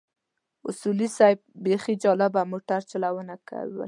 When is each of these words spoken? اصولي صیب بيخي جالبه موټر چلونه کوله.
اصولي 0.69 1.07
صیب 1.17 1.39
بيخي 1.63 1.93
جالبه 2.03 2.41
موټر 2.53 2.81
چلونه 2.91 3.33
کوله. 3.49 3.79